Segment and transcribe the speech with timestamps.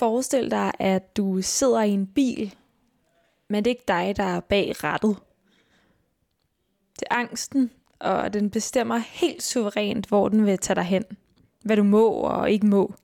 [0.00, 2.54] Forestil dig, at du sidder i en bil,
[3.48, 5.16] men det er ikke dig, der er bag rattet.
[6.94, 11.04] Det er angsten, og den bestemmer helt suverænt, hvor den vil tage dig hen.
[11.64, 12.94] Hvad du må og ikke må.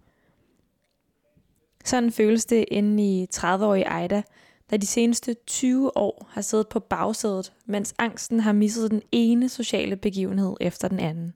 [1.84, 4.22] Sådan føles det inde i 30-årige Ejda,
[4.70, 9.48] der de seneste 20 år har siddet på bagsædet, mens angsten har misset den ene
[9.48, 11.34] sociale begivenhed efter den anden.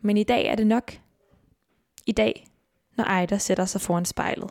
[0.00, 0.98] Men i dag er det nok.
[2.06, 2.46] I dag,
[2.96, 4.50] når Ejder sætter sig foran spejlet.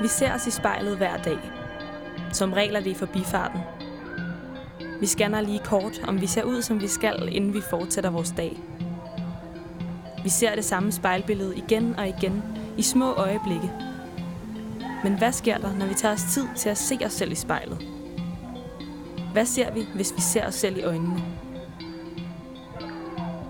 [0.00, 1.38] Vi ser os i spejlet hver dag.
[2.32, 3.60] Som regler det i forbifarten.
[5.00, 8.34] Vi scanner lige kort, om vi ser ud, som vi skal, inden vi fortsætter vores
[8.36, 8.56] dag.
[10.22, 12.42] Vi ser det samme spejlbillede igen og igen,
[12.78, 13.72] i små øjeblikke.
[15.06, 17.34] Men hvad sker der, når vi tager os tid til at se os selv i
[17.34, 17.78] spejlet?
[19.32, 21.22] Hvad ser vi, hvis vi ser os selv i øjnene?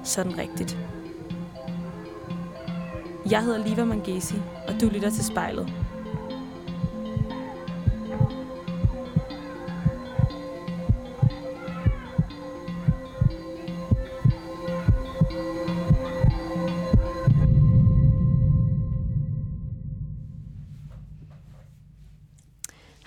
[0.04, 0.78] Sådan rigtigt.
[3.30, 4.34] Jeg hedder Liva Mangesi,
[4.68, 5.72] og du lytter til spejlet.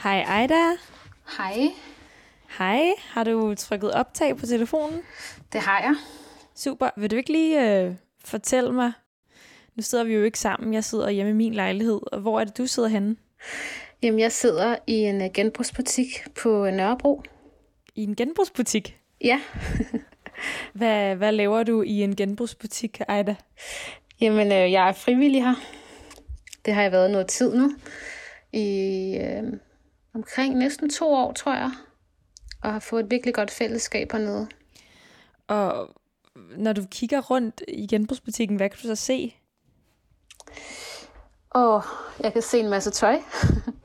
[0.09, 0.77] Hej Ejda.
[1.37, 1.55] Hej,
[2.57, 2.93] Hej.
[2.99, 5.01] Har du trykket optag på telefonen?
[5.53, 5.95] det har jeg.
[6.55, 6.89] Super.
[6.97, 8.91] Vil du ikke lige øh, fortælle mig?
[9.75, 10.73] Nu sidder vi jo ikke sammen.
[10.73, 11.99] Jeg sidder hjemme i min lejlighed.
[12.11, 13.15] Og hvor er det, du sidder henne?
[14.01, 16.07] Jamen, jeg sidder i en uh, genbrugsbutik
[16.41, 17.23] på øh, Nørrebro.
[17.95, 18.99] I en genbrugsbutik.
[19.23, 19.41] Ja,
[20.73, 23.35] Hvad, hvad laver du i en genbrugsbutik, Ejda?
[24.21, 25.55] jamen, øh, jeg er frivillig her.
[26.65, 27.71] Det har jeg været noget tid nu.
[28.53, 29.43] I øh,
[30.15, 31.71] omkring næsten to år, tror jeg.
[32.63, 34.47] Og har fået et virkelig godt fællesskab hernede.
[35.47, 35.89] Og
[36.57, 39.35] når du kigger rundt i genbrugsbutikken, hvad kan du så se?
[41.49, 41.83] Og
[42.19, 43.19] jeg kan se en masse tøj.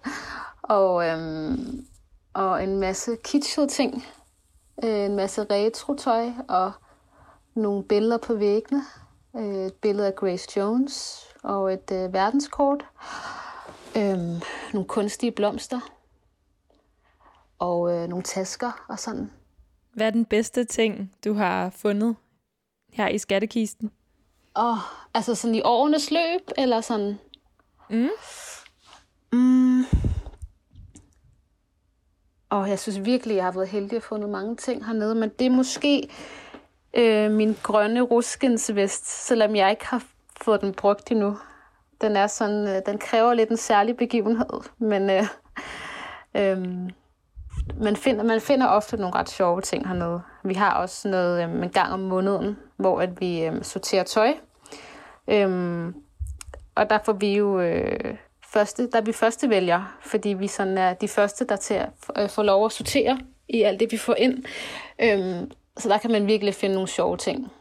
[0.62, 1.86] og, øhm,
[2.34, 4.06] og en masse kitschede ting.
[4.84, 6.72] Øh, En masse retro-tøj og
[7.54, 8.82] nogle billeder på væggene.
[9.36, 12.84] Øh, Et billede af Grace Jones og et øh, verdenskort.
[13.96, 14.40] Øhm,
[14.72, 15.80] nogle kunstige blomster.
[17.64, 19.30] Og øh, nogle tasker og sådan.
[19.92, 22.16] Hvad er den bedste ting, du har fundet
[22.92, 23.90] her i skattekisten?
[24.54, 24.78] Og
[25.14, 27.18] altså sådan i årenes løb, eller sådan...
[27.90, 28.08] Mm.
[29.32, 29.84] Mm.
[32.48, 35.28] Og jeg synes virkelig, jeg har været heldig at få fundet mange ting hernede, men
[35.38, 36.08] det er måske
[36.94, 40.04] øh, min grønne ruskensvest, selvom jeg ikke har
[40.42, 41.38] fået den brugt endnu.
[42.00, 45.24] Den er sådan, øh, den kræver lidt en særlig begivenhed, men øh,
[46.38, 46.90] øh,
[47.80, 50.22] man, finder, man finder ofte nogle ret sjove ting hernede.
[50.44, 54.34] Vi har også noget øh, en gang om måneden, hvor at vi øh, sorterer tøj.
[55.28, 55.92] Øh,
[56.74, 58.16] og der får vi jo øh,
[58.52, 61.90] første, der er vi første vælger, fordi vi sådan er de første, der til at
[62.18, 64.44] øh, få lov at sortere i alt det, vi får ind.
[65.02, 67.52] Øhm, så der kan man virkelig finde nogle sjove ting.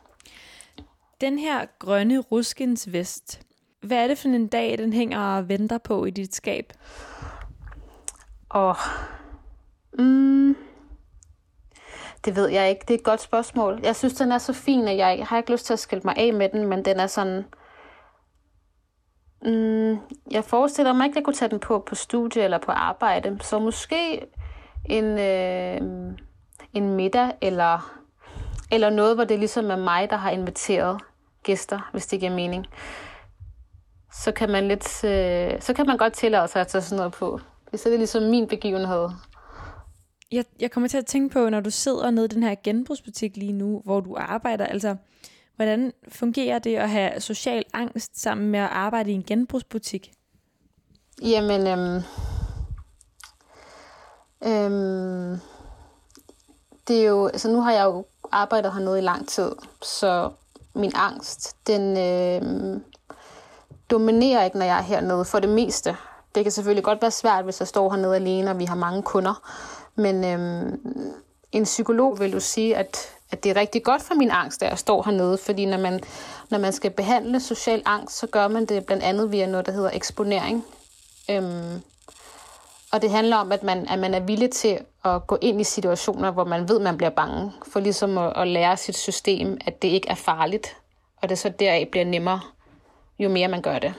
[1.22, 3.42] Den her grønne ruskensvest,
[3.82, 6.74] hvad er det for en dag, den hænger og venter på i dit skab?
[8.50, 8.76] Og
[10.00, 10.56] mm,
[12.26, 12.82] det ved jeg ikke.
[12.88, 13.80] Det er et godt spørgsmål.
[13.84, 16.18] Jeg synes, den er så fin, at jeg har ikke lyst til at skille mig
[16.18, 17.46] af med den, men den er sådan...
[19.46, 19.98] Mm,
[20.32, 23.38] jeg forestiller mig ikke, at jeg kunne tage den på på studie eller på arbejde.
[23.42, 24.26] Så måske
[24.86, 25.82] en, øh,
[26.74, 28.00] en middag eller,
[28.72, 31.02] eller noget, hvor det ligesom er mig, der har inviteret
[31.44, 32.68] gæster, hvis det giver mening.
[34.14, 37.14] Så kan man, lidt, øh, så kan man godt tillade sig at tage sådan noget
[37.14, 37.40] på.
[37.70, 39.10] Hvis det er ligesom min begivenhed.
[40.34, 43.38] Jeg, jeg kommer til at tænke på, når du sidder nede i den her genbrugsbutik
[43.38, 44.96] lige nu, hvor du arbejder, altså,
[45.56, 50.14] hvordan fungerer det at have social angst sammen med at arbejde i en genbrugsbutik?
[51.22, 52.04] Jamen, øhm,
[54.46, 55.40] øhm,
[56.88, 60.32] det er jo, altså nu har jeg jo arbejdet hernede i lang tid, så
[60.76, 62.84] min angst, den øhm,
[63.92, 65.98] dominerer ikke, når jeg er hernede for det meste.
[66.36, 69.04] Det kan selvfølgelig godt være svært, hvis jeg står hernede alene, og vi har mange
[69.04, 69.50] kunder.
[69.96, 70.82] Men øhm,
[71.52, 74.70] en psykolog vil jo sige, at, at det er rigtig godt for min angst, at
[74.70, 75.38] jeg står hernede.
[75.38, 76.00] Fordi når man,
[76.50, 79.72] når man skal behandle social angst, så gør man det blandt andet via noget, der
[79.72, 80.66] hedder eksponering.
[81.32, 81.82] Øhm,
[82.92, 85.64] og det handler om, at man, at man er villig til at gå ind i
[85.64, 87.52] situationer, hvor man ved, man bliver bange.
[87.68, 90.78] For ligesom at, at lære sit system, at det ikke er farligt.
[91.22, 92.40] Og det så deraf bliver nemmere,
[93.20, 93.94] jo mere man gør det.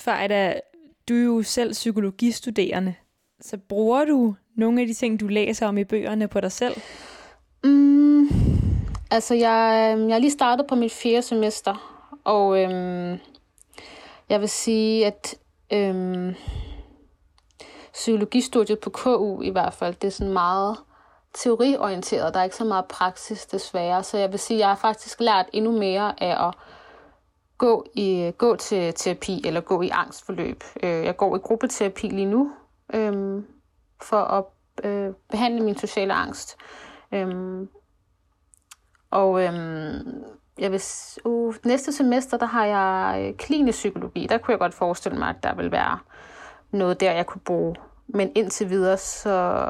[0.00, 0.60] For Ejda,
[1.08, 2.94] Du er jo selv psykologistuderende,
[3.40, 6.76] så bruger du nogle af de ting, du læser om i bøgerne på dig selv?
[7.64, 8.28] Mm,
[9.10, 13.18] altså, jeg, øhm, jeg er lige startet på mit fjerde semester, og øhm,
[14.28, 15.34] jeg vil sige, at
[15.72, 16.34] øhm,
[17.92, 20.76] psykologistudiet på KU i hvert fald, det er sådan meget
[21.34, 22.34] teoriorienteret.
[22.34, 25.20] Der er ikke så meget praksis desværre, så jeg vil sige, at jeg har faktisk
[25.20, 26.54] lært endnu mere af at
[27.58, 30.64] gå, i, gå til terapi eller gå i angstforløb.
[30.82, 32.52] Øh, jeg går i gruppeterapi lige nu
[32.94, 33.46] øhm,
[34.02, 34.44] for at
[34.84, 36.56] øh, behandle min sociale angst.
[37.12, 37.68] Øhm,
[39.10, 40.24] og øhm,
[40.58, 40.82] jeg vil,
[41.24, 44.26] uh, næste semester, der har jeg øh, klinisk psykologi.
[44.26, 45.98] Der kunne jeg godt forestille mig, at der vil være
[46.70, 47.76] noget der, jeg kunne bruge.
[48.06, 49.68] Men indtil videre, så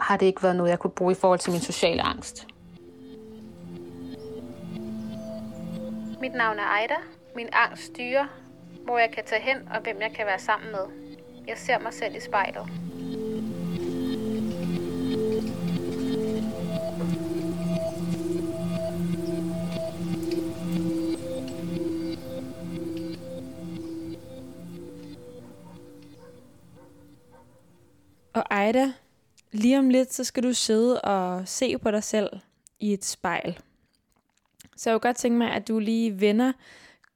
[0.00, 2.46] har det ikke været noget, jeg kunne bruge i forhold til min sociale angst.
[6.20, 6.96] Mit navn er Ejda.
[7.36, 8.26] Min angst styrer,
[8.84, 11.14] hvor jeg kan tage hen og hvem jeg kan være sammen med.
[11.46, 12.87] Jeg ser mig selv i spejlet.
[28.50, 28.92] Ejda,
[29.52, 32.30] lige om lidt, så skal du sidde og se på dig selv
[32.80, 33.58] i et spejl.
[34.76, 36.52] Så jeg kunne godt tænke mig, at du lige vender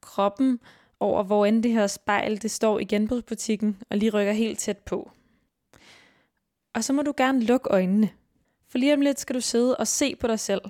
[0.01, 0.59] kroppen
[0.99, 4.77] over, hvor end det her spejl det står i genbrugsbutikken, og lige rykker helt tæt
[4.77, 5.11] på.
[6.73, 8.09] Og så må du gerne lukke øjnene.
[8.67, 10.61] For lige om lidt skal du sidde og se på dig selv.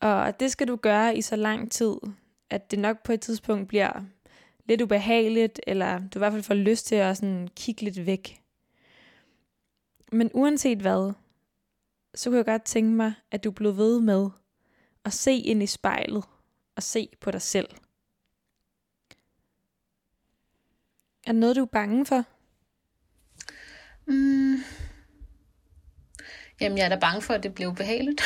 [0.00, 1.94] Og det skal du gøre i så lang tid,
[2.50, 3.92] at det nok på et tidspunkt bliver
[4.68, 8.43] lidt ubehageligt, eller du i hvert fald får lyst til at sådan kigge lidt væk.
[10.14, 11.12] Men uanset hvad,
[12.14, 14.30] så kunne jeg godt tænke mig, at du blev ved med
[15.04, 16.24] at se ind i spejlet
[16.76, 17.68] og se på dig selv.
[21.26, 22.24] Er noget, du er bange for?
[24.06, 24.56] Mm.
[26.60, 28.22] Jamen, jeg er da bange for, at det bliver ubehageligt.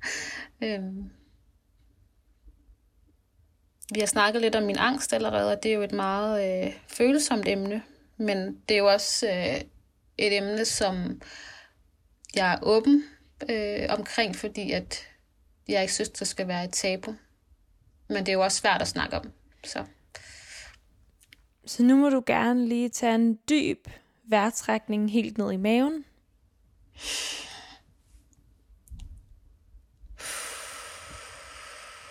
[0.64, 1.10] øhm.
[3.94, 6.72] Vi har snakket lidt om min angst allerede, og det er jo et meget øh,
[6.86, 7.82] følsomt emne.
[8.16, 9.60] Men det er jo også øh,
[10.18, 11.22] et emne, som
[12.34, 13.04] jeg er åben
[13.50, 15.08] øh, omkring, fordi at
[15.68, 17.14] jeg ikke synes, der skal være et tabu.
[18.08, 19.32] Men det er jo også svært at snakke om.
[19.64, 19.84] Så.
[21.66, 23.88] Så nu må du gerne lige tage en dyb
[24.24, 26.04] vejrtrækning helt ned i maven.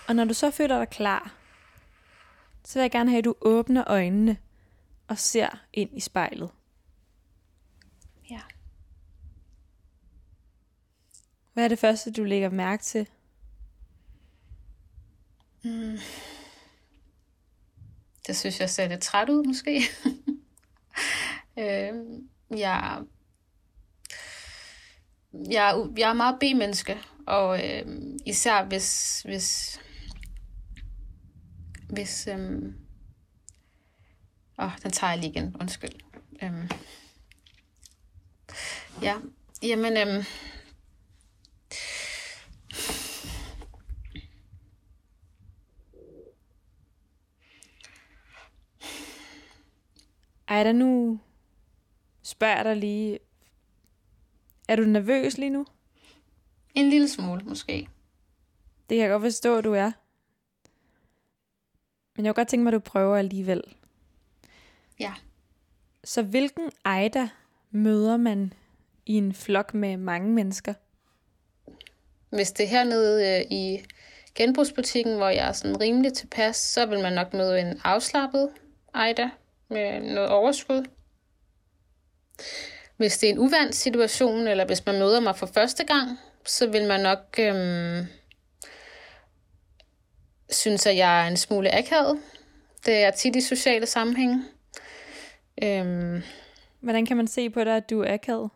[0.07, 1.33] Og når du så føler dig klar,
[2.63, 4.37] så vil jeg gerne have, at du åbner øjnene
[5.07, 6.49] og ser ind i spejlet.
[8.29, 8.41] Ja.
[11.53, 13.07] Hvad er det første, du lægger mærke til?
[15.63, 15.97] Mm.
[18.27, 19.81] Det synes jeg ser lidt træt ud, måske.
[21.59, 21.93] øh,
[22.59, 23.03] jeg,
[25.51, 26.97] jeg, jeg er meget B-menneske,
[27.27, 27.85] og øh,
[28.25, 29.79] især hvis, hvis,
[31.89, 32.73] hvis, øh,
[34.59, 35.99] åh, den tager jeg lige igen, undskyld.
[36.43, 36.71] Øh,
[39.01, 39.15] ja,
[39.63, 40.25] jamen, øh,
[50.47, 51.19] Ej, der nu
[52.21, 53.19] spørger jeg dig lige.
[54.67, 55.65] Er du nervøs lige nu?
[56.75, 57.87] En lille smule, måske.
[58.89, 59.91] Det kan jeg godt forstå, at du er.
[62.15, 63.63] Men jeg kunne godt tænke mig, at du prøver alligevel.
[64.99, 65.13] Ja.
[66.03, 67.29] Så hvilken Ejda
[67.71, 68.53] møder man
[69.07, 70.73] i en flok med mange mennesker?
[72.29, 73.85] Hvis det er hernede øh, i
[74.35, 78.49] genbrugsbutikken, hvor jeg er sådan rimelig tilpas, så vil man nok møde en afslappet
[78.95, 79.29] Ejda
[79.69, 80.85] med noget overskud.
[82.97, 86.67] Hvis det er en uvandt situation, eller hvis man møder mig for første gang, så
[86.67, 88.05] vil man nok øhm,
[90.49, 92.19] synes, at jeg er en smule akavet.
[92.85, 94.43] Det er tit i sociale sammenhænge.
[95.63, 96.23] Øhm,
[96.79, 98.49] Hvordan kan man se på dig, at du er akavet?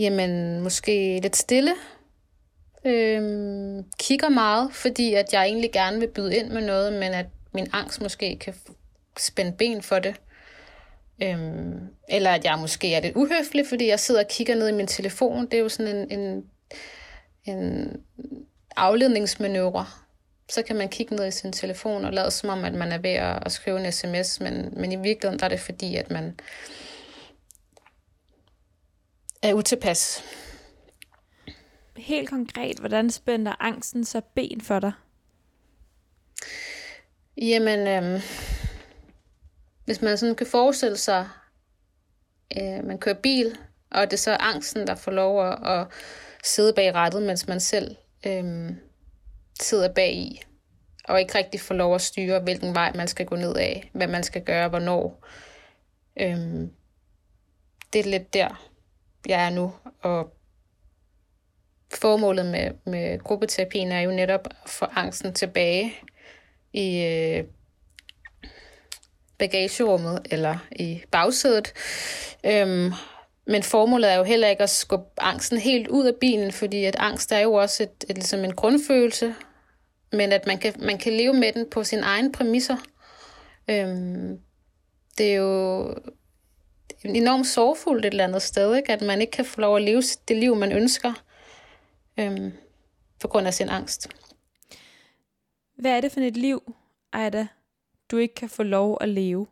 [0.00, 1.74] Jamen, måske lidt stille.
[2.84, 7.26] Øhm, kigger meget, fordi at jeg egentlig gerne vil byde ind med noget, men at
[7.52, 8.54] min angst måske kan
[9.18, 10.14] spænde ben for det.
[11.22, 14.72] Øhm, eller at jeg måske er lidt uhøflig, fordi jeg sidder og kigger ned i
[14.72, 15.44] min telefon.
[15.44, 16.44] Det er jo sådan en, en,
[17.44, 17.92] en
[18.76, 19.86] afledningsmanøvre.
[20.48, 22.98] Så kan man kigge ned i sin telefon og lade som om, at man er
[22.98, 26.10] ved at, at skrive en sms, men, men i virkeligheden der er det fordi, at
[26.10, 26.34] man
[29.42, 30.24] er utilpas.
[31.96, 34.92] Helt konkret, hvordan spænder angsten så ben for dig?
[37.36, 38.20] Jamen, øhm,
[39.84, 41.28] hvis man sådan kan forestille sig,
[42.58, 43.58] øh, man kører bil,
[43.90, 45.86] og det er så angsten, der får lov at, at
[46.44, 48.70] sidde bag rattet, mens man selv øh,
[49.60, 50.42] sidder bag i,
[51.04, 54.06] og ikke rigtig får lov at styre, hvilken vej man skal gå ned af, hvad
[54.06, 55.26] man skal gøre, hvornår.
[56.20, 56.68] Øh,
[57.92, 58.69] det er lidt der,
[59.26, 59.72] jeg er nu,
[60.02, 60.32] og
[61.94, 65.94] formålet med, med gruppeterapien er jo netop at få angsten tilbage
[66.72, 67.44] i øh,
[69.38, 71.72] bagagerummet eller i bagsædet.
[72.44, 72.92] Øhm,
[73.46, 76.96] men formålet er jo heller ikke at skubbe angsten helt ud af bilen, fordi at
[76.98, 79.34] angst er jo også et, et, ligesom en grundfølelse,
[80.12, 82.76] men at man kan, man kan leve med den på sine egne præmisser.
[83.70, 84.38] Øhm,
[85.18, 85.94] det er jo
[87.04, 88.92] enormt sorgfuldt et eller andet sted, ikke?
[88.92, 91.12] at man ikke kan få lov at leve det liv, man ønsker,
[92.18, 92.52] øhm,
[93.20, 94.08] på grund af sin angst.
[95.78, 96.74] Hvad er det for et liv,
[97.12, 97.46] Ejda,
[98.10, 99.46] du ikke kan få lov at leve?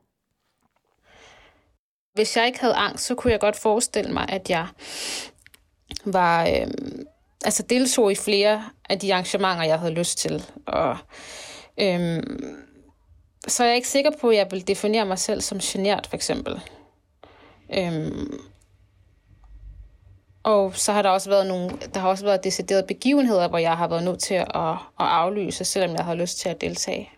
[2.15, 4.67] Hvis jeg ikke havde angst, så kunne jeg godt forestille mig, at jeg
[6.05, 7.07] var, øhm,
[7.45, 10.45] altså deltog i flere af de arrangementer, jeg havde lyst til.
[10.67, 10.97] Og,
[11.81, 12.65] øhm,
[13.49, 16.17] så er jeg ikke sikker på, at jeg vil definere mig selv som genert, for
[16.17, 16.61] eksempel.
[17.75, 18.41] Øhm,
[20.43, 23.77] og så har der også været nogle, der har også været deciderede begivenheder, hvor jeg
[23.77, 27.11] har været nødt til at, at aflyse, selvom jeg har lyst til at deltage.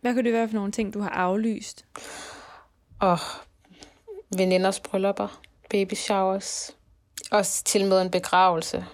[0.00, 1.84] Hvad kan det være for nogle ting, du har aflyst?
[3.00, 3.18] Og
[4.36, 6.76] veninders bryllupper, baby showers,
[7.30, 8.84] også til med en begravelse.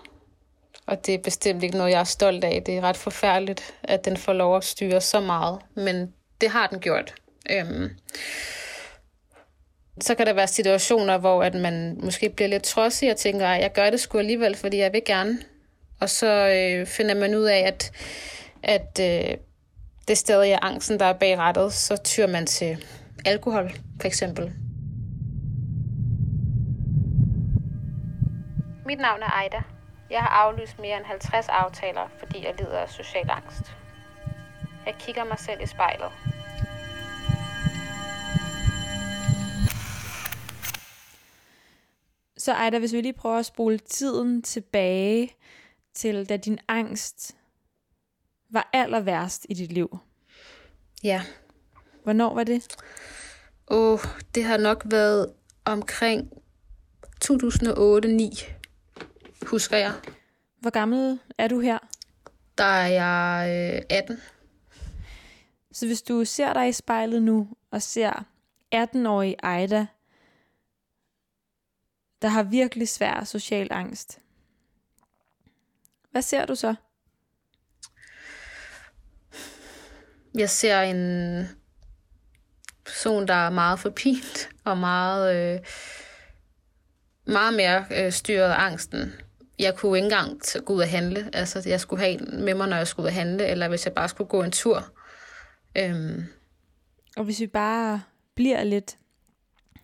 [0.87, 2.63] Og det er bestemt ikke noget, jeg er stolt af.
[2.67, 5.59] Det er ret forfærdeligt, at den får lov at styre så meget.
[5.75, 7.15] Men det har den gjort.
[7.51, 7.91] Øhm,
[10.01, 13.63] så kan der være situationer, hvor at man måske bliver lidt trodsig og tænker, at
[13.63, 15.39] jeg gør det sgu alligevel, fordi jeg vil gerne.
[16.01, 17.93] Og så øh, finder man ud af, at,
[18.63, 19.37] at øh,
[20.09, 22.85] det stadig er angsten, der er bag rettet, så tyr man til
[23.25, 24.53] alkohol, for eksempel.
[28.87, 29.63] Mit navn er Ejda.
[30.11, 33.77] Jeg har aflyst mere end 50 aftaler, fordi jeg lider af social angst.
[34.87, 36.11] Jeg kigger mig selv i spejlet.
[42.41, 45.37] Så Ejda, hvis vi lige prøver at spole tiden tilbage
[45.95, 47.37] til, da din angst
[48.51, 49.99] var aller værst i dit liv.
[51.05, 51.23] Ja.
[52.03, 52.77] Hvornår var det?
[53.71, 53.99] Åh, oh,
[54.35, 55.33] det har nok været
[55.65, 56.33] omkring
[57.25, 58.51] 2008-9,
[59.47, 59.93] husker jeg.
[60.61, 61.79] Hvor gammel er du her?
[62.59, 64.21] Der er jeg øh, 18.
[65.73, 68.25] Så hvis du ser dig i spejlet nu og ser
[68.75, 69.87] 18-årige Ejda,
[72.23, 74.19] der har virkelig svær social angst.
[76.11, 76.75] Hvad ser du så?
[80.35, 81.49] Jeg ser en
[82.85, 85.61] person, der er meget forpint og meget, øh,
[87.27, 89.13] meget mere øh, styret af angsten.
[89.59, 91.31] Jeg kunne ikke engang gå ud og handle.
[91.33, 93.85] Altså, jeg skulle have en med mig, når jeg skulle ud og handle, eller hvis
[93.85, 94.93] jeg bare skulle gå en tur.
[95.79, 96.25] Øhm.
[97.17, 98.03] Og hvis vi bare
[98.35, 98.97] bliver lidt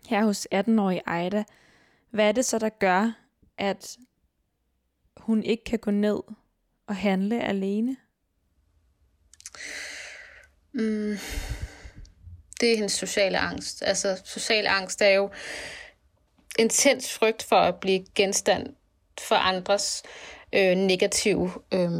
[0.07, 1.43] her hos 18-årige Ejda,
[2.09, 3.11] hvad er det så, der gør,
[3.57, 3.97] at
[5.17, 6.19] hun ikke kan gå ned
[6.87, 7.97] og handle alene?
[10.73, 11.17] Mm,
[12.61, 13.83] det er hendes sociale angst.
[13.85, 15.29] Altså, social angst er jo
[16.59, 18.75] intens frygt for at blive genstand
[19.19, 20.03] for andres
[20.53, 21.91] øh, negative, øh,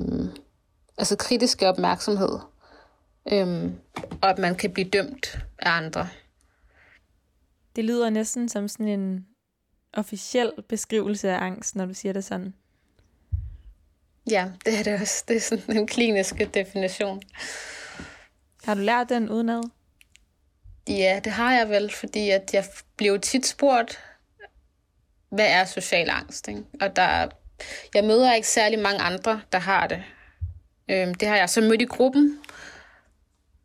[0.97, 2.39] altså kritiske opmærksomhed.
[3.31, 3.71] Øh,
[4.21, 6.09] og at man kan blive dømt af andre.
[7.75, 9.27] Det lyder næsten som sådan en
[9.97, 12.53] officiel beskrivelse af angst, når du siger det sådan.
[14.29, 15.23] Ja, det er det også.
[15.27, 17.21] Det er sådan en klinisk definition.
[18.63, 19.63] Har du lært den udenad?
[20.87, 22.65] Ja, det har jeg vel, fordi at jeg
[22.97, 23.99] blev tit spurgt,
[25.29, 26.47] hvad er social angst?
[26.47, 26.63] Ikke?
[26.81, 27.27] Og der,
[27.93, 30.03] jeg møder ikke særlig mange andre, der har det.
[30.89, 32.39] Øhm, det har jeg så mødt i gruppen,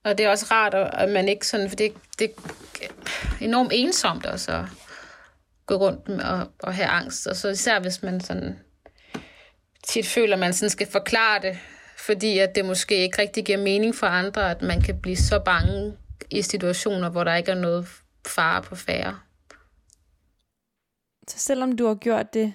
[0.05, 2.31] og det er også rart, at man ikke sådan, for det, det
[2.83, 2.89] er
[3.41, 4.65] enormt ensomt også at
[5.73, 7.27] gå rundt med og, og have angst.
[7.27, 8.59] Og så især hvis man sådan
[9.89, 11.59] tit føler, at man sådan skal forklare det,
[11.99, 15.39] fordi at det måske ikke rigtig giver mening for andre, at man kan blive så
[15.45, 15.97] bange
[16.31, 17.89] i situationer, hvor der ikke er noget
[18.27, 19.19] fare på færre.
[21.29, 22.55] Så selvom du har gjort det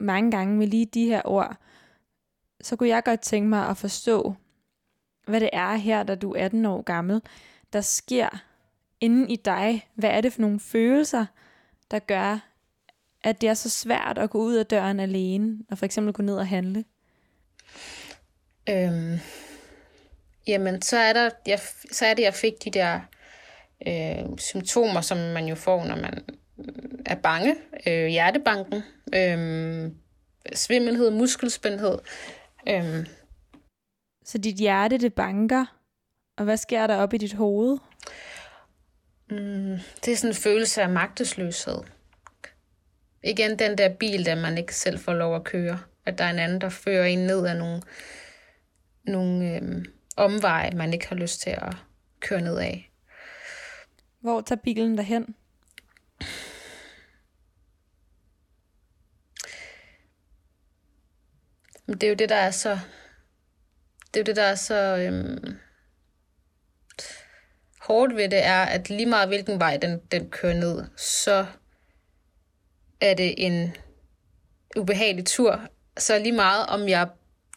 [0.00, 1.56] mange gange med lige de her ord,
[2.60, 4.34] så kunne jeg godt tænke mig at forstå,
[5.26, 7.22] hvad det er her, da du er 18 år gammel,
[7.72, 8.28] der sker
[9.00, 9.88] inden i dig.
[9.94, 11.26] Hvad er det for nogle følelser,
[11.90, 12.38] der gør,
[13.24, 16.22] at det er så svært at gå ud af døren alene, og for eksempel gå
[16.22, 16.84] ned og handle?
[18.68, 19.18] Øhm,
[20.46, 21.60] jamen så er, der, jeg,
[21.92, 23.00] så er det, jeg fik de der
[23.86, 26.24] øh, symptomer, som man jo får, når man
[27.06, 27.56] er bange.
[27.86, 28.82] Øh, hjertebanken,
[29.14, 29.92] øh,
[30.54, 31.98] svimmelhed, muskelspændhed.
[32.68, 33.06] Øh.
[34.24, 35.64] Så dit hjerte, det banker,
[36.38, 37.78] og hvad sker der op i dit hoved?
[39.30, 41.78] Mm, det er sådan en følelse af magtesløshed.
[43.24, 45.80] Igen den der bil, der man ikke selv får lov at køre.
[46.06, 47.82] At der er en anden, der fører en ned af nogle,
[49.04, 49.84] nogle øh,
[50.16, 51.76] omveje, man ikke har lyst til at
[52.20, 52.92] køre ned af.
[54.20, 55.34] Hvor tager bilen derhen?
[61.86, 62.78] Men det er jo det, der er så...
[64.14, 64.96] Det er jo det, der er så...
[64.96, 65.58] Øhm,
[67.88, 71.46] hårdt ved det er, at lige meget hvilken vej den, den kører ned, så
[73.00, 73.76] er det en
[74.76, 75.60] ubehagelig tur.
[75.98, 77.08] Så lige meget om jeg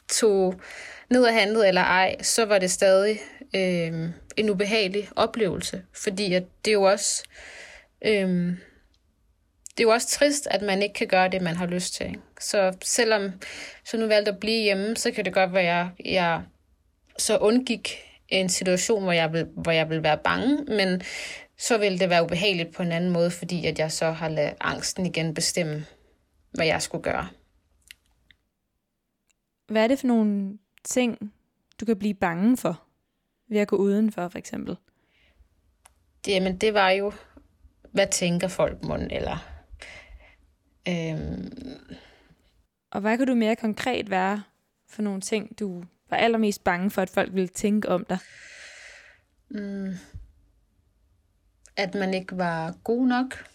[0.09, 0.61] tog
[1.09, 3.19] ned og handlede eller ej, så var det stadig
[3.55, 5.83] øh, en ubehagelig oplevelse.
[5.93, 7.23] Fordi at det er jo også...
[8.05, 8.57] Øh,
[9.71, 12.05] det er jo også trist, at man ikke kan gøre det, man har lyst til.
[12.07, 12.19] Ikke?
[12.39, 13.31] Så selvom
[13.85, 16.41] så nu valgte at blive hjemme, så kan det godt være, at jeg, jeg
[17.17, 21.01] så undgik en situation, hvor jeg, vil, hvor jeg vil være bange, men
[21.57, 24.53] så vil det være ubehageligt på en anden måde, fordi at jeg så har ladet
[24.59, 25.85] angsten igen bestemme,
[26.51, 27.27] hvad jeg skulle gøre.
[29.67, 31.33] Hvad er det for nogle ting,
[31.79, 32.83] du kan blive bange for
[33.50, 34.77] ved at gå udenfor, for eksempel?
[36.27, 37.13] Jamen, det var jo,
[37.91, 39.38] hvad tænker folk mund, eller...
[40.88, 41.51] Øhm...
[42.91, 44.43] Og hvad kan du mere konkret være
[44.88, 48.17] for nogle ting, du var allermest bange for, at folk ville tænke om dig?
[49.49, 49.93] Mm.
[51.77, 53.45] At man ikke var god nok.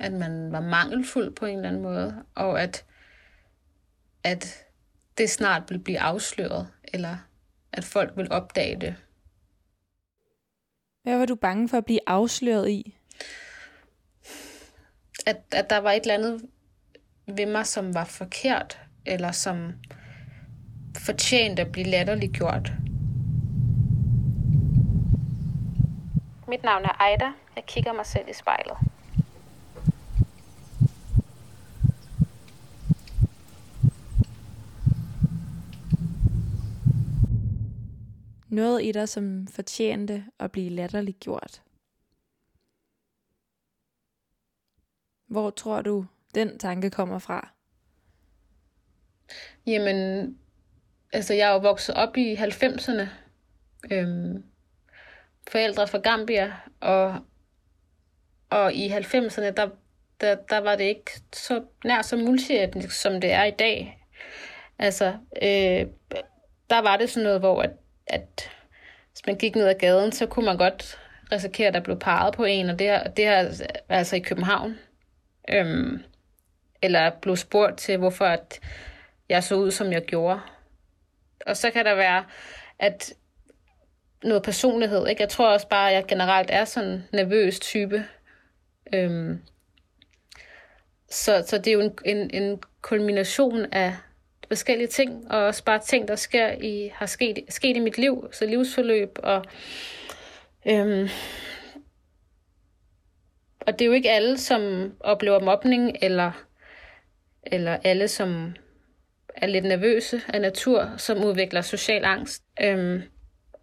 [0.00, 2.24] At man var mangelfuld på en eller anden måde.
[2.34, 2.84] Og at,
[4.24, 4.64] at
[5.18, 6.68] det snart ville blive afsløret.
[6.84, 7.16] Eller
[7.72, 8.96] at folk vil opdage det.
[11.02, 12.98] Hvad var du bange for at blive afsløret i?
[15.26, 16.42] At, at der var et eller andet
[17.26, 19.72] ved mig, som var forkert, eller som
[20.98, 22.72] fortjent at blive latterliggjort.
[26.48, 27.32] Mit navn er Ejda.
[27.56, 28.76] Jeg kigger mig selv i spejlet.
[38.48, 41.62] Noget i dig, som fortjente at blive latterliggjort.
[45.26, 47.48] Hvor tror du, den tanke kommer fra?
[49.66, 50.39] Jamen,
[51.12, 53.06] altså jeg er jo vokset op i 90'erne.
[53.90, 54.44] Øhm,
[55.50, 57.16] forældre fra Gambia, og,
[58.50, 59.68] og i 90'erne, der,
[60.20, 64.06] der, der var det ikke så nær så multietnisk, som det er i dag.
[64.78, 65.06] Altså,
[65.42, 65.86] øh,
[66.70, 67.70] der var det sådan noget, hvor at,
[68.06, 68.50] at
[69.12, 70.98] hvis man gik ned ad gaden, så kunne man godt
[71.32, 74.78] risikere, at der blev parret på en, og det her, det her altså i København.
[75.48, 76.02] Øhm,
[76.82, 78.60] eller blev spurgt til, hvorfor at
[79.28, 80.40] jeg så ud, som jeg gjorde.
[81.46, 82.24] Og så kan der være,
[82.78, 83.12] at
[84.22, 85.06] noget personlighed.
[85.06, 85.22] Ikke?
[85.22, 88.04] Jeg tror også bare, at jeg generelt er sådan en nervøs type.
[88.94, 89.42] Øhm,
[91.10, 93.96] så, så det er jo en, en, en kulmination af
[94.48, 98.28] forskellige ting, og også bare ting, der sker i, har sket, sket i mit liv,
[98.32, 99.44] så livsforløb, og,
[100.66, 101.08] øhm,
[103.60, 106.44] og det er jo ikke alle, som oplever mobning, eller,
[107.42, 108.54] eller alle, som
[109.36, 112.42] er lidt nervøse af natur, som udvikler social angst.
[112.62, 113.02] Øhm,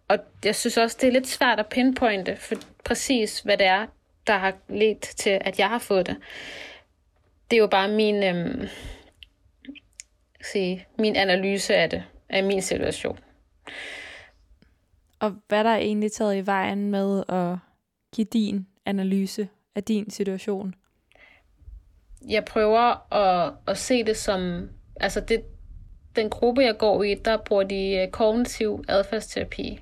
[0.08, 2.54] og jeg synes også, det er lidt svært at pinpointe for
[2.84, 3.86] præcis, hvad det er,
[4.26, 6.16] der har ledt til, at jeg har fået det.
[7.50, 8.68] Det er jo bare min, øhm,
[10.52, 13.18] sige, min analyse af det, af min situation.
[15.20, 17.56] Og hvad der er egentlig taget i vejen med at
[18.14, 20.74] give din analyse af din situation?
[22.28, 24.68] Jeg prøver at, at se det som,
[25.00, 25.44] altså det,
[26.18, 29.80] den gruppe, jeg går i, der bruger de øh, kognitiv adfærdsterapi.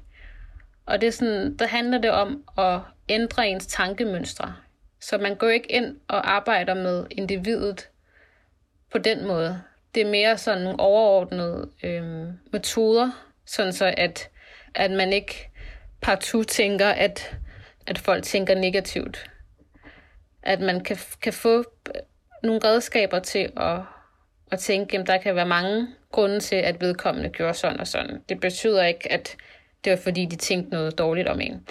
[0.87, 4.55] Og det er sådan, der handler det om at ændre ens tankemønstre.
[5.01, 7.89] Så man går ikke ind og arbejder med individet
[8.93, 9.63] på den måde.
[9.95, 13.11] Det er mere sådan nogle overordnede øh, metoder,
[13.47, 14.31] sådan så at,
[14.75, 15.51] at man ikke
[16.01, 17.37] partout tænker, at,
[17.87, 19.31] at folk tænker negativt.
[20.43, 22.01] At man kan, kan få øh,
[22.43, 23.81] nogle redskaber til at,
[24.51, 28.23] at tænke, at der kan være mange grunde til, at vedkommende gjorde sådan og sådan.
[28.29, 29.37] Det betyder ikke, at
[29.85, 31.69] det var fordi, de tænkte noget dårligt om en.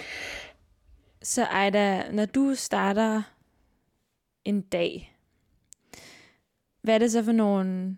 [1.22, 3.22] Så Ejda, når du starter
[4.44, 5.16] en dag,
[6.82, 7.96] hvad er det så for nogle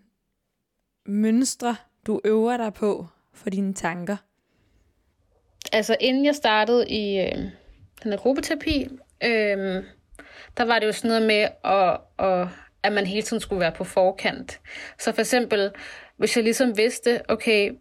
[1.05, 1.75] mønstre,
[2.07, 4.17] du øver dig på for dine tanker?
[5.71, 7.37] altså inden jeg startede i øh,
[8.03, 8.87] den her gruppeterapi,
[9.23, 9.83] øh,
[10.57, 12.47] der var det jo sådan noget med, at, at,
[12.83, 14.59] at man hele tiden skulle være på forkant.
[14.99, 15.71] Så for eksempel,
[16.17, 17.71] hvis jeg ligesom vidste, okay,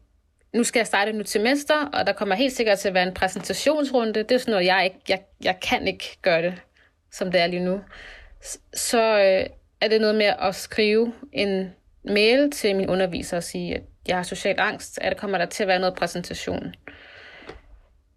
[0.55, 3.07] nu skal jeg starte et nyt semester, og der kommer helt sikkert til at være
[3.09, 4.13] en præsentationsrunde.
[4.13, 6.55] Det er sådan noget, jeg, ikke, jeg, jeg kan ikke gøre det,
[7.13, 7.81] som det er lige nu.
[8.75, 9.47] Så øh,
[9.81, 11.71] er det noget med at skrive en
[12.05, 15.47] mail til min underviser og sige, at jeg har social angst, at der kommer der
[15.47, 16.75] til at være noget præsentation.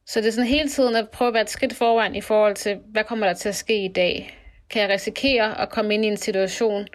[0.06, 2.56] Så det er sådan hele tiden at prøve at være et skridt foran i forhold
[2.56, 4.41] til, hvad kommer der til at ske i dag?
[4.72, 6.88] Kan jeg risikere at komme ind i en situation,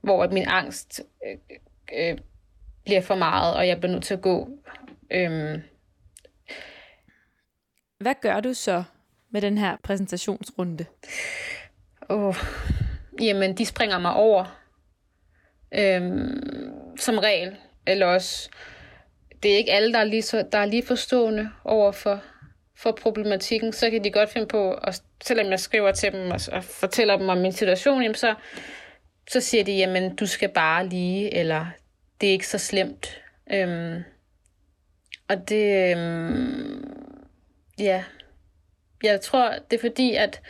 [0.00, 1.58] hvor min angst øh,
[1.98, 2.18] øh,
[2.84, 4.48] bliver for meget, og jeg bliver nødt til at gå?
[5.10, 5.62] Øhm.
[8.00, 8.84] Hvad gør du så
[9.30, 10.84] med den her præsentationsrunde?
[12.08, 12.36] Oh,
[13.20, 14.60] jamen, de springer mig over.
[15.74, 17.56] Øhm, som regel.
[17.86, 18.50] Eller også,
[19.42, 21.92] det er ikke alle, der er lige, så, der er lige forstående over
[22.82, 23.72] for, problematikken.
[23.72, 27.16] Så kan de godt finde på, at, selvom jeg skriver til dem og, og fortæller
[27.16, 28.34] dem om min situation, jamen så,
[29.30, 31.66] så siger de, jamen du skal bare lige, eller
[32.20, 33.22] det er ikke så slemt.
[33.52, 34.02] Øhm,
[35.28, 36.94] og det, øhm,
[37.78, 38.04] ja,
[39.02, 40.40] jeg tror, det er fordi, at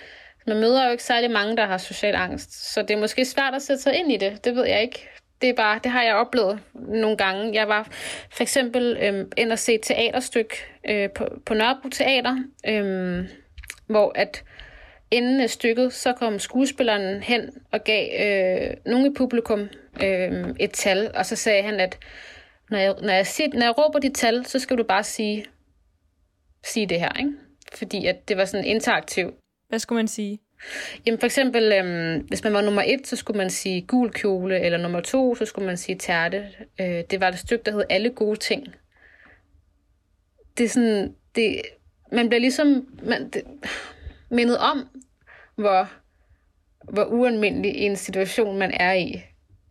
[0.46, 3.54] man møder jo ikke særlig mange, der har social angst, så det er måske svært
[3.54, 5.08] at sætte sig ind i det, det ved jeg ikke.
[5.40, 7.54] Det, er bare, det har jeg oplevet nogle gange.
[7.54, 7.88] Jeg var
[8.30, 10.54] for eksempel øh, ind og se et teaterstykke
[10.90, 12.36] øh, på, på Nørrebro Teater,
[12.68, 13.28] øh,
[13.86, 14.44] hvor at
[15.10, 19.60] inden stykket, så kom skuespilleren hen og gav øh, nogle i publikum
[20.02, 21.98] øh, et tal, og så sagde han, at
[22.70, 25.44] når jeg, når, jeg siger, når jeg råber dit tal, så skal du bare sige,
[26.64, 27.32] sige det her, ikke?
[27.74, 29.34] Fordi at det var sådan interaktivt.
[29.68, 30.38] Hvad skulle man sige?
[31.06, 34.60] Jamen for eksempel, øhm, hvis man var nummer et, så skulle man sige gul kjole,
[34.60, 36.48] eller nummer to, så skulle man sige tærte.
[36.80, 38.66] Øh, det var et stykke, der hed Alle gode ting.
[40.58, 41.62] Det er sådan, det,
[42.12, 43.42] man bliver ligesom man, det,
[44.30, 44.88] mindet om,
[45.54, 45.88] hvor,
[46.92, 49.22] hvor ualmindelig en situation man er i.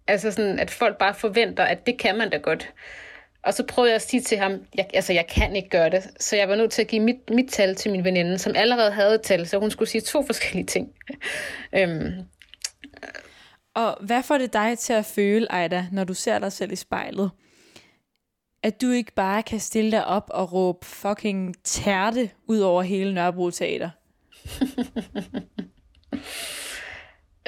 [0.08, 2.74] Altså sådan, at folk bare forventer, at det kan man da godt.
[3.44, 6.04] Og så prøvede jeg at sige til ham, jeg, altså jeg kan ikke gøre det.
[6.20, 8.92] Så jeg var nødt til at give mit, mit tal til min veninde, som allerede
[8.92, 10.90] havde et tal, så hun skulle sige to forskellige ting.
[11.74, 12.12] øhm.
[13.76, 16.76] Og hvad får det dig til at føle, Ejda, når du ser dig selv i
[16.76, 17.32] spejlet?
[18.64, 23.14] At du ikke bare kan stille dig op og råbe fucking tærte ud over hele
[23.14, 23.90] Nørrebro Teater?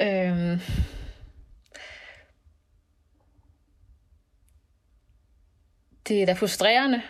[0.00, 0.60] øhm
[6.12, 7.02] det er da frustrerende.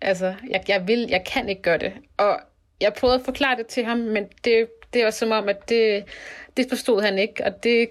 [0.00, 1.92] Altså, jeg, jeg vil, jeg kan ikke gøre det.
[2.16, 2.40] Og
[2.80, 6.04] jeg prøvede at forklare det til ham, men det, det var som om, at det,
[6.56, 7.44] det forstod han ikke.
[7.44, 7.88] Og det,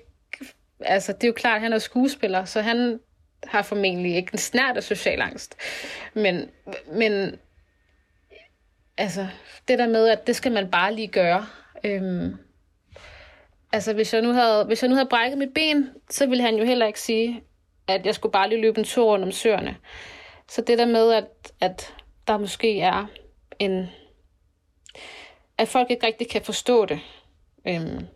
[0.80, 3.00] altså, det er jo klart, at han er skuespiller, så han
[3.44, 5.56] har formentlig ikke en snært af social angst.
[6.14, 6.50] Men,
[6.92, 7.36] men
[8.98, 9.28] altså,
[9.68, 11.48] det der med, at det skal man bare lige gøre.
[11.84, 12.36] Øhm,
[13.74, 16.56] altså, hvis jeg, nu havde, hvis jeg nu havde brækket mit ben, så ville han
[16.56, 17.44] jo heller ikke sige,
[17.88, 19.78] at jeg skulle bare lige løbe en tur rundt om søerne.
[20.48, 21.96] Så det der med, at, at
[22.28, 23.06] der måske er
[23.60, 23.90] en...
[25.58, 27.00] At folk ikke rigtig kan forstå det.
[27.68, 28.08] Øhm.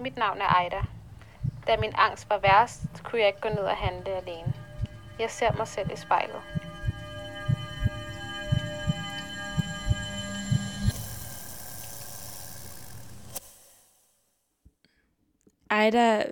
[0.00, 0.80] Mit navn er Ejda.
[1.66, 4.52] Da min angst var værst, kunne jeg ikke gå ned og handle alene.
[5.18, 6.59] Jeg ser mig selv i spejlet.
[15.80, 16.24] Ejda,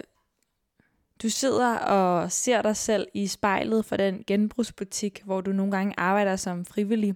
[1.23, 5.95] du sidder og ser dig selv i spejlet for den genbrugsbutik, hvor du nogle gange
[5.97, 7.15] arbejder som frivillig.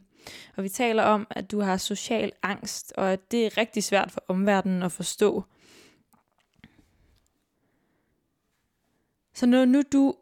[0.56, 4.10] Og vi taler om, at du har social angst, og at det er rigtig svært
[4.10, 5.44] for omverdenen at forstå.
[9.34, 10.14] Så når nu du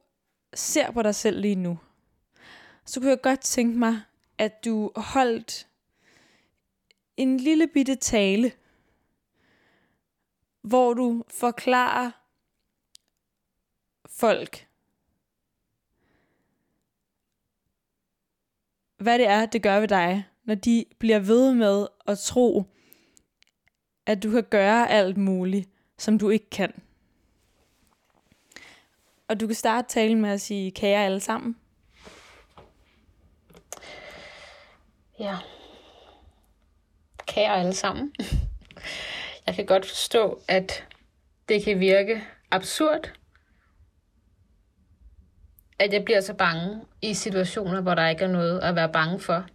[0.54, 1.78] ser på dig selv lige nu,
[2.84, 4.00] så kunne jeg godt tænke mig,
[4.38, 5.66] at du holdt
[7.16, 8.52] en lille bitte tale
[10.62, 12.10] hvor du forklarer
[14.06, 14.68] folk,
[18.98, 22.64] hvad det er, det gør ved dig, når de bliver ved med at tro,
[24.06, 26.82] at du kan gøre alt muligt, som du ikke kan.
[29.28, 31.56] Og du kan starte talen med at sige, kære alle sammen.
[35.18, 35.36] Ja.
[37.26, 38.14] Kære alle sammen.
[39.46, 40.84] Jeg kan godt forstå, at
[41.48, 43.12] det kan virke absurd,
[45.78, 49.20] at jeg bliver så bange i situationer, hvor der ikke er noget at være bange
[49.20, 49.46] for.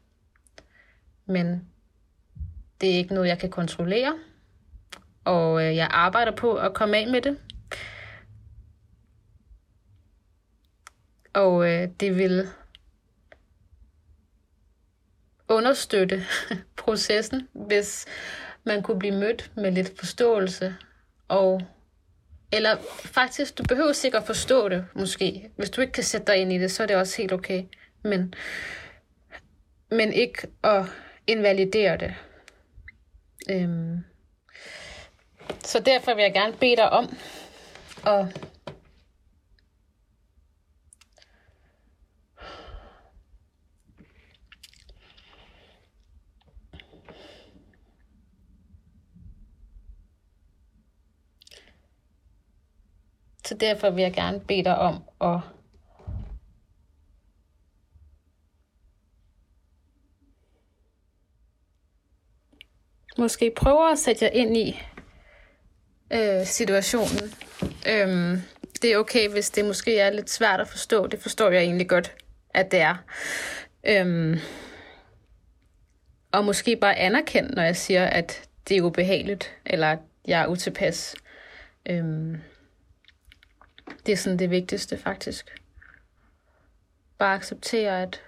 [1.26, 1.70] Men
[2.82, 4.20] det er ikke noget, jeg kan kontrollere,
[5.26, 7.40] og øh, jeg arbejder på at komme af med det.
[11.34, 12.48] Og øh, det vil
[15.48, 16.24] understøtte
[16.84, 18.06] processen, hvis
[18.66, 20.76] man kunne blive mødt med lidt forståelse.
[21.28, 21.62] Og,
[22.52, 25.50] eller faktisk, du behøver sikkert forstå det, måske.
[25.58, 27.64] Hvis du ikke kan sætte dig ind i det, så er det også helt okay.
[28.04, 28.34] Men,
[29.92, 30.86] men ikke at
[31.28, 32.14] invalidere det.
[33.52, 33.98] Øhm.
[35.64, 37.18] Så derfor vil jeg gerne bede dig om
[38.08, 38.26] at
[53.56, 55.40] Så derfor vil jeg gerne bede dig om at
[63.18, 64.82] måske prøve at sætte jer ind i
[66.14, 67.34] øh, situationen.
[67.90, 68.42] Øhm,
[68.82, 71.08] det er okay, hvis det måske er lidt svært at forstå.
[71.08, 72.16] Det forstår jeg egentlig godt,
[72.54, 72.96] at det er.
[73.88, 74.40] Øhm,
[76.32, 80.48] og måske bare anerkende, når jeg siger, at det er ubehageligt, eller at jeg er
[80.48, 81.16] utilpas.
[81.90, 82.38] Øhm,
[84.06, 85.62] det er sådan det vigtigste, faktisk.
[87.18, 88.22] Bare acceptere, at,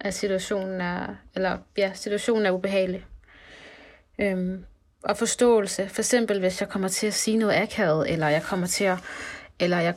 [0.00, 3.06] at situationen er, eller ja, situationen er ubehagelig.
[4.18, 4.64] Øhm,
[5.04, 5.88] og forståelse.
[5.88, 8.98] For eksempel, hvis jeg kommer til at sige noget akavet, eller jeg kommer til at,
[9.58, 9.94] eller jeg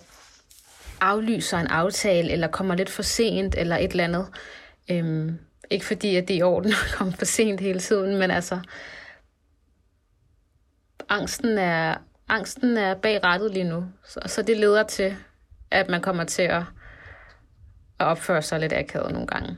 [1.01, 4.27] aflyser en aftale, eller kommer lidt for sent, eller et eller andet.
[4.91, 8.31] Øhm, ikke fordi, at det er i orden at komme for sent hele tiden, men
[8.31, 8.59] altså,
[11.09, 13.85] angsten er, angsten er bag rettet lige nu.
[14.05, 15.17] Så, så det leder til,
[15.71, 16.63] at man kommer til at,
[17.99, 19.57] at opføre sig lidt akavet nogle gange.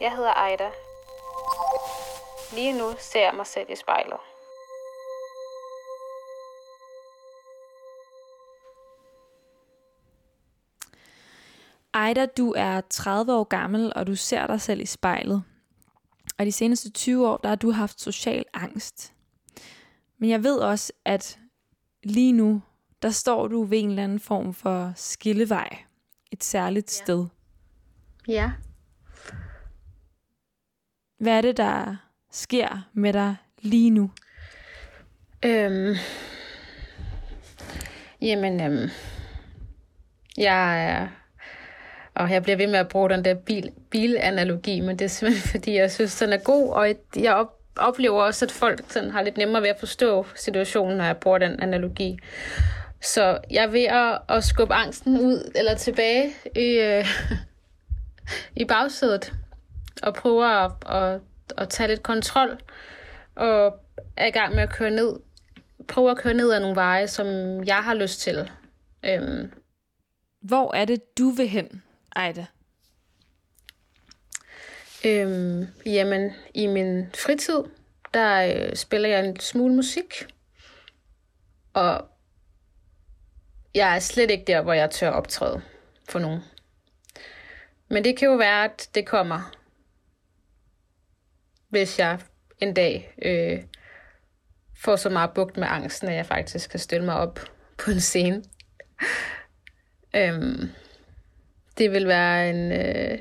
[0.00, 0.68] Jeg hedder Ejda.
[2.54, 4.18] Lige nu ser jeg mig selv i spejlet.
[11.94, 15.44] Ejda, du er 30 år gammel, og du ser dig selv i spejlet.
[16.38, 19.12] Og de seneste 20 år, der har du haft social angst.
[20.18, 21.38] Men jeg ved også, at
[22.02, 22.62] lige nu,
[23.02, 25.78] der står du ved en eller anden form for skillevej.
[26.30, 27.04] Et særligt ja.
[27.04, 27.26] sted.
[28.28, 28.52] Ja.
[31.18, 31.96] Hvad er det, der
[32.30, 34.10] sker med dig lige nu?
[35.44, 35.94] Øhm,
[38.20, 38.90] jamen, øhm,
[40.36, 41.08] jeg er
[42.18, 45.50] og jeg bliver ved med at bruge den der bil, bilanalogi, men det er simpelthen
[45.58, 49.22] fordi, jeg synes, den er god, og jeg op, oplever også, at folk sådan har
[49.22, 52.18] lidt nemmere ved at forstå situationen, når jeg bruger den analogi.
[53.00, 57.06] Så jeg er ved at, at skubbe angsten ud eller tilbage i, øh,
[58.62, 59.32] i bagsædet,
[60.02, 61.20] og prøver at, at,
[61.56, 62.58] at tage lidt kontrol,
[63.34, 63.80] og
[64.16, 65.16] er i gang med at køre ned,
[65.88, 67.26] prøve at køre ned ad nogle veje, som
[67.64, 68.50] jeg har lyst til.
[69.04, 69.52] Øhm.
[70.42, 71.82] Hvor er det, du vil hen?
[72.18, 72.46] Ejda?
[75.06, 77.64] Øhm, jamen, i min fritid,
[78.14, 80.26] der øh, spiller jeg en smule musik.
[81.72, 82.08] Og
[83.74, 85.62] jeg er slet ikke der, hvor jeg tør optræde
[86.08, 86.40] for nogen.
[87.88, 89.54] Men det kan jo være, at det kommer,
[91.68, 92.20] hvis jeg
[92.60, 93.64] en dag øh,
[94.76, 97.40] får så meget bugt med angsten, at jeg faktisk kan stille mig op
[97.78, 98.44] på en scene.
[100.16, 100.70] øhm,
[101.78, 103.18] det vil være en, øh,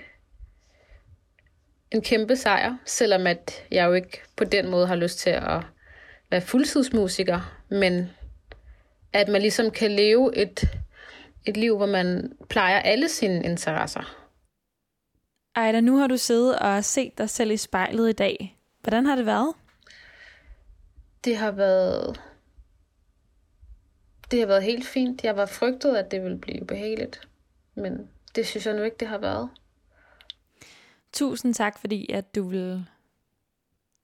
[1.91, 5.61] en kæmpe sejr, selvom at jeg jo ikke på den måde har lyst til at
[6.31, 8.09] være fuldtidsmusiker, men
[9.13, 10.63] at man ligesom kan leve et,
[11.45, 14.27] et liv, hvor man plejer alle sine interesser.
[15.55, 18.57] Ejda, nu har du siddet og set dig selv i spejlet i dag.
[18.81, 19.53] Hvordan har det været?
[21.25, 22.21] Det har været...
[24.31, 25.23] Det har været helt fint.
[25.23, 27.27] Jeg var frygtet, at det ville blive behageligt.
[27.75, 29.49] Men det synes jeg nu ikke, det har været.
[31.13, 32.85] Tusind tak, fordi at du vil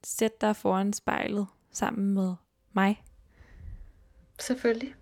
[0.04, 2.34] sætte dig foran spejlet sammen med
[2.72, 3.04] mig.
[4.40, 4.94] Selvfølgelig.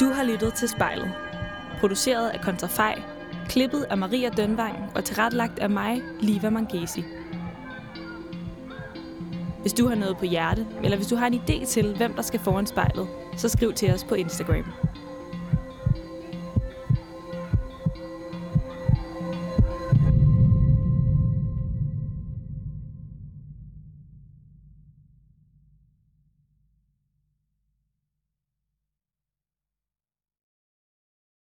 [0.00, 1.14] Du har lyttet til spejlet.
[1.80, 3.13] Produceret af Kontrafej
[3.48, 7.04] Klippet af Maria Dønvang og tilrettelagt af mig, Liva Mangesi.
[9.60, 12.22] Hvis du har noget på hjerte, eller hvis du har en idé til, hvem der
[12.22, 14.64] skal foran spejlet, så skriv til os på Instagram.